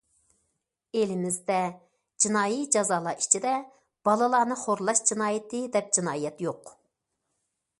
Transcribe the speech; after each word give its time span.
ئېلىمىزدە 0.99 1.57
جىنايى 2.25 2.63
جازالار 2.75 3.21
ئىچىدە 3.25 3.51
بالىلارنى 4.09 4.57
خورلاش 4.63 5.03
جىنايىتى 5.11 5.61
دەپ 5.77 5.93
جىنايەت 5.99 6.43
يوق. 6.47 6.73